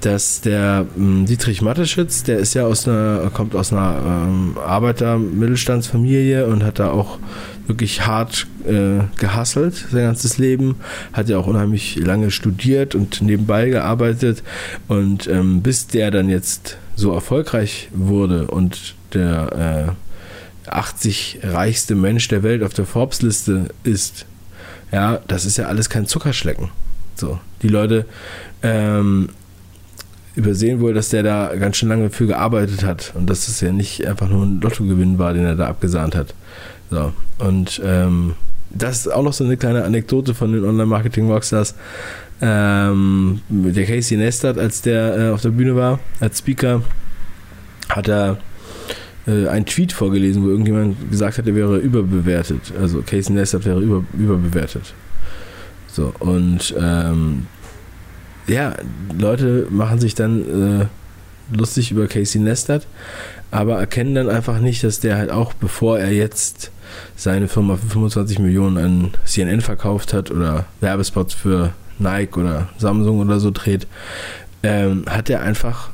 dass 0.00 0.40
der 0.40 0.86
ähm, 0.96 1.26
Dietrich 1.26 1.62
Matteschitz, 1.62 2.22
der 2.22 2.38
ist 2.38 2.54
ja 2.54 2.64
aus 2.64 2.86
einer, 2.86 3.30
kommt 3.32 3.54
aus 3.54 3.72
einer 3.72 4.26
ähm, 4.26 4.56
Arbeiter-Mittelstandsfamilie 4.58 6.46
und 6.46 6.62
hat 6.62 6.78
da 6.78 6.90
auch 6.90 7.18
wirklich 7.66 8.06
hart 8.06 8.46
äh, 8.66 9.04
gehasselt 9.18 9.74
sein 9.90 10.04
ganzes 10.04 10.38
Leben, 10.38 10.76
hat 11.12 11.28
ja 11.28 11.38
auch 11.38 11.46
unheimlich 11.46 11.96
lange 11.96 12.30
studiert 12.30 12.94
und 12.94 13.22
nebenbei 13.22 13.68
gearbeitet 13.68 14.42
und 14.86 15.26
ähm, 15.26 15.62
bis 15.62 15.86
der 15.88 16.10
dann 16.10 16.28
jetzt 16.28 16.78
so 16.94 17.12
erfolgreich 17.12 17.88
wurde 17.92 18.46
und 18.46 18.94
der 19.12 19.96
äh, 20.66 20.70
80 20.70 21.40
reichste 21.42 21.94
Mensch 21.94 22.28
der 22.28 22.42
Welt 22.42 22.62
auf 22.62 22.74
der 22.74 22.86
Forbes-Liste 22.86 23.68
ist, 23.84 24.26
ja, 24.92 25.20
das 25.28 25.44
ist 25.44 25.56
ja 25.56 25.66
alles 25.66 25.90
kein 25.90 26.06
Zuckerschlecken. 26.06 26.70
So, 27.14 27.38
die 27.62 27.68
Leute 27.68 28.06
ähm, 28.62 29.30
übersehen 30.34 30.80
wohl, 30.80 30.94
dass 30.94 31.08
der 31.08 31.22
da 31.22 31.54
ganz 31.56 31.78
schön 31.78 31.88
lange 31.88 32.10
für 32.10 32.26
gearbeitet 32.26 32.84
hat 32.84 33.12
und 33.14 33.28
dass 33.28 33.48
es 33.48 33.60
ja 33.60 33.72
nicht 33.72 34.06
einfach 34.06 34.28
nur 34.28 34.44
ein 34.44 34.60
Lottogewinn 34.60 35.18
war, 35.18 35.32
den 35.32 35.44
er 35.44 35.56
da 35.56 35.66
abgesahnt 35.66 36.14
hat. 36.14 36.34
So, 36.90 37.12
und 37.38 37.80
ähm, 37.84 38.34
das 38.70 38.98
ist 38.98 39.12
auch 39.12 39.22
noch 39.22 39.32
so 39.32 39.44
eine 39.44 39.56
kleine 39.56 39.84
Anekdote 39.84 40.34
von 40.34 40.52
den 40.52 40.64
Online-Marketing-Rockstars. 40.64 41.74
Ähm, 42.42 43.40
der 43.48 43.86
Casey 43.86 44.18
Neistat, 44.18 44.58
als 44.58 44.82
der 44.82 45.18
äh, 45.18 45.30
auf 45.30 45.40
der 45.40 45.50
Bühne 45.50 45.74
war, 45.74 46.00
als 46.20 46.40
Speaker, 46.40 46.82
hat 47.88 48.08
er 48.08 48.36
äh, 49.26 49.48
einen 49.48 49.66
Tweet 49.66 49.92
vorgelesen, 49.92 50.44
wo 50.44 50.48
irgendjemand 50.48 51.10
gesagt 51.10 51.38
hat, 51.38 51.46
er 51.46 51.54
wäre 51.54 51.78
überbewertet. 51.78 52.72
Also 52.80 53.02
Casey 53.02 53.32
Neistat 53.32 53.64
wäre 53.64 53.80
über, 53.80 54.04
überbewertet. 54.18 54.94
So, 55.88 56.12
und 56.18 56.74
ähm, 56.78 57.46
ja, 58.46 58.76
Leute 59.18 59.66
machen 59.70 59.98
sich 59.98 60.14
dann 60.14 60.80
äh, 60.80 61.56
lustig 61.56 61.90
über 61.90 62.06
Casey 62.06 62.40
Neistat, 62.40 62.86
aber 63.50 63.78
erkennen 63.78 64.14
dann 64.14 64.28
einfach 64.28 64.60
nicht, 64.60 64.84
dass 64.84 65.00
der 65.00 65.16
halt 65.16 65.30
auch, 65.30 65.52
bevor 65.54 65.98
er 65.98 66.12
jetzt 66.12 66.70
seine 67.16 67.48
Firma 67.48 67.76
für 67.76 67.86
25 67.86 68.38
Millionen 68.38 68.78
an 68.78 69.10
CNN 69.24 69.60
verkauft 69.60 70.12
hat 70.12 70.30
oder 70.30 70.66
Werbespots 70.80 71.34
für 71.34 71.72
Nike 71.98 72.38
oder 72.38 72.68
Samsung 72.78 73.20
oder 73.20 73.40
so 73.40 73.50
dreht, 73.50 73.86
ähm, 74.62 75.04
hat 75.08 75.30
er 75.30 75.42
einfach 75.42 75.90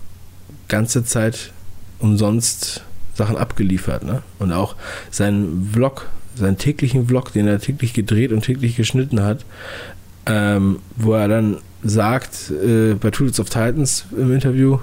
ganze 0.68 1.04
Zeit 1.04 1.52
umsonst 1.98 2.82
Sachen 3.14 3.36
abgeliefert. 3.36 4.04
Ne? 4.04 4.22
Und 4.38 4.52
auch 4.52 4.76
seinen 5.10 5.70
Vlog, 5.72 6.08
seinen 6.34 6.58
täglichen 6.58 7.06
Vlog, 7.08 7.32
den 7.32 7.46
er 7.46 7.58
täglich 7.58 7.92
gedreht 7.92 8.32
und 8.32 8.42
täglich 8.42 8.76
geschnitten 8.76 9.22
hat, 9.22 9.44
ähm, 10.26 10.78
wo 10.96 11.14
er 11.14 11.28
dann 11.28 11.58
sagt, 11.82 12.50
äh, 12.50 12.94
bei 12.94 13.10
Tools 13.10 13.40
of 13.40 13.50
Titans 13.50 14.06
im 14.16 14.32
Interview, 14.32 14.78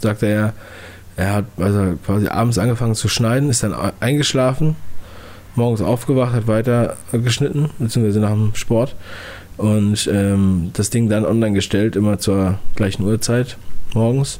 sagt 0.00 0.22
er 0.22 0.28
ja, 0.28 0.52
er 1.16 1.32
hat 1.34 1.46
also 1.56 1.98
quasi 2.06 2.28
abends 2.28 2.58
angefangen 2.58 2.94
zu 2.94 3.08
schneiden, 3.08 3.50
ist 3.50 3.64
dann 3.64 3.74
eingeschlafen, 3.98 4.76
morgens 5.56 5.80
aufgewacht, 5.80 6.32
hat 6.32 6.46
weiter 6.46 6.96
geschnitten, 7.10 7.70
beziehungsweise 7.80 8.20
nach 8.20 8.30
dem 8.30 8.54
Sport 8.54 8.94
und 9.56 10.08
ähm, 10.10 10.70
das 10.74 10.90
Ding 10.90 11.08
dann 11.08 11.26
online 11.26 11.54
gestellt, 11.54 11.96
immer 11.96 12.18
zur 12.18 12.58
gleichen 12.76 13.02
Uhrzeit 13.02 13.56
morgens. 13.94 14.38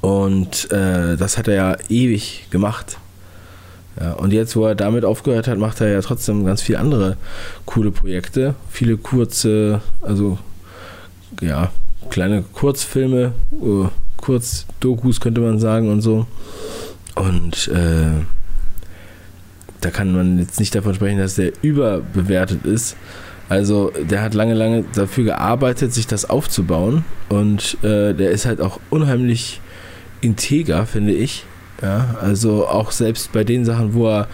Und 0.00 0.70
äh, 0.72 1.16
das 1.16 1.36
hat 1.36 1.48
er 1.48 1.54
ja 1.54 1.76
ewig 1.88 2.46
gemacht. 2.50 2.98
Ja, 4.00 4.12
und 4.12 4.32
jetzt, 4.32 4.56
wo 4.56 4.64
er 4.64 4.74
damit 4.74 5.04
aufgehört 5.04 5.46
hat, 5.48 5.58
macht 5.58 5.80
er 5.80 5.88
ja 5.88 6.00
trotzdem 6.00 6.44
ganz 6.44 6.62
viele 6.62 6.78
andere 6.78 7.16
coole 7.66 7.90
Projekte. 7.90 8.54
Viele 8.70 8.96
kurze, 8.96 9.82
also 10.00 10.38
ja, 11.40 11.70
kleine 12.08 12.42
Kurzfilme, 12.42 13.32
uh, 13.60 13.88
Kurzdokus 14.16 15.20
könnte 15.20 15.40
man 15.40 15.58
sagen 15.58 15.90
und 15.90 16.00
so. 16.00 16.26
Und 17.14 17.68
äh, 17.68 18.24
da 19.80 19.90
kann 19.90 20.14
man 20.14 20.38
jetzt 20.38 20.60
nicht 20.60 20.74
davon 20.74 20.94
sprechen, 20.94 21.18
dass 21.18 21.34
der 21.34 21.52
überbewertet 21.62 22.64
ist. 22.64 22.96
Also 23.48 23.90
der 24.08 24.22
hat 24.22 24.34
lange, 24.34 24.54
lange 24.54 24.84
dafür 24.94 25.24
gearbeitet, 25.24 25.92
sich 25.92 26.06
das 26.06 26.28
aufzubauen. 26.28 27.04
Und 27.28 27.76
äh, 27.82 28.14
der 28.14 28.30
ist 28.30 28.46
halt 28.46 28.60
auch 28.60 28.78
unheimlich 28.90 29.60
integer, 30.20 30.86
finde 30.86 31.12
ich. 31.12 31.44
Ja, 31.82 32.16
also 32.20 32.66
auch 32.66 32.90
selbst 32.90 33.32
bei 33.32 33.42
den 33.42 33.64
Sachen, 33.64 33.94
wo 33.94 34.08
er 34.08 34.28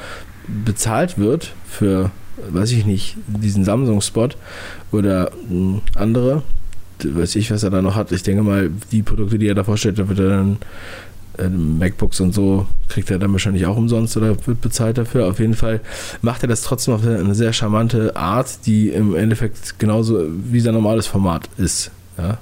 bezahlt 0.64 1.19
wird 1.19 1.52
für, 1.69 2.11
weiß 2.50 2.73
ich 2.73 2.87
nicht, 2.87 3.16
diesen 3.26 3.64
Samsung-Spot 3.64 4.31
oder 4.90 5.31
hm, 5.49 5.81
andere, 5.95 6.43
weiß 7.02 7.37
ich, 7.37 7.50
was 7.50 7.62
er 7.62 7.71
da 7.71 7.83
noch 7.83 7.95
hat. 7.95 8.11
Ich 8.12 8.23
denke 8.23 8.43
mal, 8.43 8.71
die 8.90 9.02
Produkte, 9.02 9.38
die 9.38 9.47
er 9.47 9.55
da 9.55 9.64
vorstellt, 9.64 9.99
da 9.99 10.09
wird 10.09 10.19
er 10.19 10.28
dann 10.28 10.59
äh, 11.38 11.49
MacBooks 11.49 12.21
und 12.21 12.35
so 12.35 12.66
kriegt 12.88 13.11
er 13.11 13.19
dann 13.19 13.33
wahrscheinlich 13.33 13.66
auch 13.66 13.76
umsonst 13.76 14.16
oder 14.16 14.37
wird 14.47 14.61
bezahlt 14.61 14.99
dafür. 14.99 15.28
Auf 15.28 15.38
jeden 15.38 15.55
Fall 15.55 15.81
macht 16.23 16.43
er 16.43 16.49
das 16.49 16.62
trotzdem 16.62 16.95
auf 16.95 17.07
eine 17.07 17.35
sehr 17.35 17.52
charmante 17.52 18.16
Art, 18.16 18.66
die 18.66 18.88
im 18.88 19.14
Endeffekt 19.14 19.78
genauso 19.78 20.25
wie 20.28 20.61
sein 20.61 20.75
normales 20.75 21.07
Format 21.07 21.49
ist. 21.59 21.90
Ja? 22.19 22.38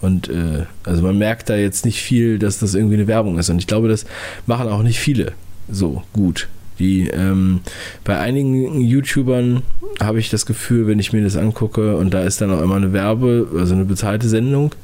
Und 0.00 0.28
äh, 0.28 0.66
also 0.84 1.02
man 1.02 1.18
merkt 1.18 1.50
da 1.50 1.56
jetzt 1.56 1.84
nicht 1.84 2.00
viel, 2.00 2.38
dass 2.38 2.58
das 2.58 2.74
irgendwie 2.74 2.94
eine 2.94 3.06
Werbung 3.06 3.38
ist. 3.38 3.50
Und 3.50 3.58
ich 3.58 3.66
glaube, 3.66 3.88
das 3.88 4.06
machen 4.46 4.68
auch 4.68 4.82
nicht 4.82 5.00
viele 5.00 5.32
so 5.68 6.02
gut. 6.12 6.48
Die 6.78 7.08
ähm, 7.08 7.60
bei 8.04 8.18
einigen 8.18 8.80
YouTubern 8.80 9.62
habe 10.00 10.20
ich 10.20 10.30
das 10.30 10.46
Gefühl, 10.46 10.86
wenn 10.86 11.00
ich 11.00 11.12
mir 11.12 11.22
das 11.22 11.36
angucke 11.36 11.96
und 11.96 12.14
da 12.14 12.22
ist 12.22 12.40
dann 12.40 12.52
auch 12.52 12.62
immer 12.62 12.76
eine 12.76 12.92
Werbe, 12.92 13.48
also 13.56 13.74
eine 13.74 13.84
bezahlte 13.84 14.28
Sendung, 14.28 14.74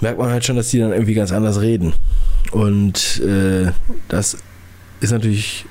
merkt 0.00 0.18
man 0.18 0.30
halt 0.30 0.44
schon, 0.44 0.56
dass 0.56 0.68
die 0.68 0.78
dann 0.78 0.92
irgendwie 0.92 1.14
ganz 1.14 1.32
anders 1.32 1.60
reden. 1.62 1.94
Und 2.52 3.22
äh, 3.22 3.72
das 4.08 4.36
ist 5.00 5.12
natürlich 5.12 5.64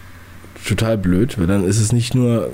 total 0.68 0.98
blöd, 0.98 1.38
weil 1.38 1.48
dann 1.48 1.64
ist 1.66 1.80
es 1.80 1.92
nicht 1.92 2.16
nur 2.16 2.50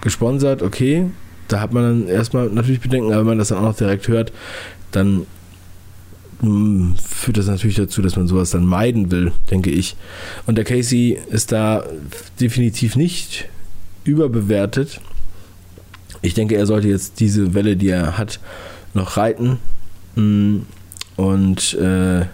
gesponsert, 0.00 0.62
okay, 0.62 1.06
da 1.48 1.60
hat 1.60 1.72
man 1.72 1.82
dann 1.82 2.08
erstmal 2.08 2.48
natürlich 2.48 2.80
Bedenken, 2.80 3.12
aber 3.12 3.20
wenn 3.20 3.26
man 3.26 3.38
das 3.38 3.48
dann 3.48 3.58
auch 3.58 3.62
noch 3.62 3.76
direkt 3.76 4.08
hört, 4.08 4.32
dann 4.90 5.26
hm, 6.40 6.94
führt 6.96 7.36
das 7.36 7.46
natürlich 7.46 7.76
dazu, 7.76 8.02
dass 8.02 8.16
man 8.16 8.26
sowas 8.26 8.50
dann 8.50 8.66
meiden 8.66 9.10
will, 9.10 9.32
denke 9.50 9.70
ich. 9.70 9.96
Und 10.46 10.56
der 10.56 10.64
Casey 10.64 11.18
ist 11.30 11.52
da 11.52 11.84
definitiv 12.40 12.96
nicht 12.96 13.48
überbewertet. 14.04 15.00
Ich 16.22 16.34
denke, 16.34 16.56
er 16.56 16.66
sollte 16.66 16.88
jetzt 16.88 17.20
diese 17.20 17.54
Welle, 17.54 17.76
die 17.76 17.88
er 17.88 18.18
hat, 18.18 18.40
noch 18.94 19.16
reiten. 19.16 19.58
Hm, 20.14 20.66
und 21.16 21.74
äh, 21.74 22.26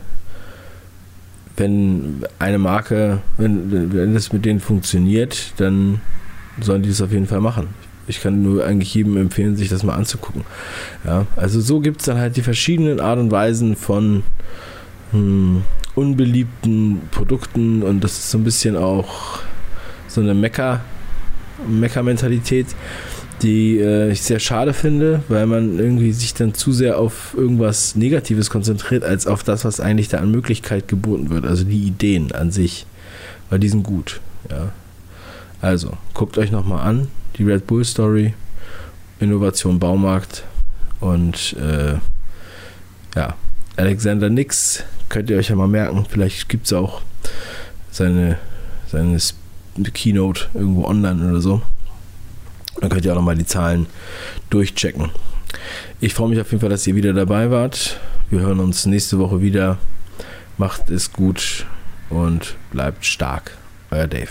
wenn 1.57 2.25
eine 2.38 2.59
Marke, 2.59 3.20
wenn, 3.37 3.92
wenn 3.92 4.14
das 4.14 4.33
mit 4.33 4.44
denen 4.44 4.61
funktioniert, 4.61 5.53
dann 5.59 6.01
sollen 6.61 6.83
die 6.83 6.88
das 6.88 7.03
auf 7.03 7.12
jeden 7.12 7.27
Fall 7.27 7.40
machen 7.40 7.68
ich 8.12 8.22
kann 8.22 8.42
nur 8.42 8.64
eigentlich 8.64 8.94
jedem 8.94 9.16
empfehlen, 9.16 9.57
sich 9.57 9.68
das 9.68 9.83
mal 9.83 9.94
anzugucken. 9.94 10.42
Ja, 11.05 11.27
also 11.37 11.61
so 11.61 11.81
gibt 11.81 12.01
es 12.01 12.07
dann 12.07 12.18
halt 12.18 12.37
die 12.37 12.42
verschiedenen 12.42 13.01
Art 13.01 13.18
und 13.18 13.31
Weisen 13.31 13.75
von 13.75 14.22
hm, 15.12 15.62
unbeliebten 15.94 17.01
Produkten 17.11 17.83
und 17.83 18.05
das 18.05 18.12
ist 18.12 18.31
so 18.31 18.38
ein 18.38 18.44
bisschen 18.44 18.77
auch 18.77 19.40
so 20.09 20.20
eine 20.20 20.35
Mecker, 20.35 20.81
Mecker-Mentalität, 21.66 22.66
die 23.40 23.79
äh, 23.79 24.12
ich 24.12 24.22
sehr 24.22 24.38
schade 24.38 24.75
finde, 24.75 25.22
weil 25.29 25.46
man 25.46 25.79
irgendwie 25.79 26.12
sich 26.12 26.35
dann 26.35 26.53
zu 26.55 26.72
sehr 26.72 26.98
auf 26.98 27.35
irgendwas 27.37 27.96
Negatives 27.96 28.51
konzentriert, 28.51 29.05
als 29.05 29.27
auf 29.27 29.42
das, 29.42 29.64
was 29.64 29.81
eigentlich 29.81 30.09
da 30.09 30.18
an 30.18 30.31
Möglichkeit 30.31 30.87
geboten 30.87 31.31
wird. 31.31 31.46
Also 31.46 31.64
die 31.64 31.83
Ideen 31.83 32.33
an 32.33 32.51
sich, 32.51 32.87
weil 33.48 33.59
die 33.59 33.68
sind 33.68 33.83
gut. 33.83 34.20
Ja. 34.51 34.72
Also, 35.62 35.96
guckt 36.12 36.37
euch 36.38 36.51
nochmal 36.51 36.87
an, 36.87 37.09
die 37.37 37.44
Red 37.44 37.68
Bull 37.68 37.85
Story, 37.85 38.35
Innovation 39.20 39.79
Baumarkt 39.79 40.42
und 40.98 41.55
äh, 41.55 41.94
ja, 43.14 43.35
Alexander 43.77 44.29
Nix 44.29 44.83
könnt 45.09 45.31
ihr 45.31 45.38
euch 45.38 45.51
ja 45.51 45.57
mal 45.57 45.68
merken. 45.68 46.05
Vielleicht 46.09 46.48
gibt 46.48 46.66
es 46.66 46.72
auch 46.72 47.01
seine, 47.92 48.38
seine 48.88 49.18
Keynote 49.94 50.46
irgendwo 50.53 50.85
online 50.85 51.31
oder 51.31 51.40
so. 51.40 51.62
Dann 52.81 52.90
könnt 52.90 53.05
ihr 53.05 53.12
auch 53.12 53.16
nochmal 53.16 53.37
die 53.37 53.46
Zahlen 53.46 53.87
durchchecken. 54.51 55.11
Ich 56.01 56.14
freue 56.14 56.31
mich 56.31 56.40
auf 56.40 56.51
jeden 56.51 56.61
Fall, 56.61 56.70
dass 56.70 56.87
ihr 56.88 56.96
wieder 56.96 57.12
dabei 57.12 57.51
wart. 57.51 58.01
Wir 58.31 58.40
hören 58.40 58.59
uns 58.59 58.87
nächste 58.87 59.18
Woche 59.18 59.40
wieder. 59.40 59.79
Macht 60.59 60.90
es 60.90 61.12
gut 61.12 61.66
und 62.11 62.57
bleibt 62.72 63.07
stark. 63.07 63.57
Euer 63.90 64.09
Dave. 64.09 64.31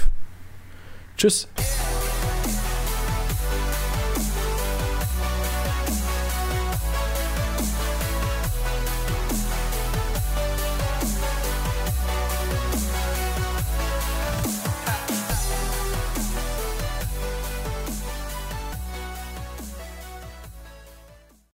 Tschüss. 1.22 1.48